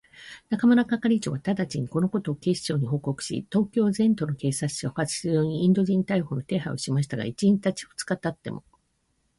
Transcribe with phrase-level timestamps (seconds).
[0.49, 8.63] 中村係長はただちに、このことを警視庁に報告し、東京全都の警察署、派出所にインド人逮捕の手配をしましたが、一日たち二日たっても、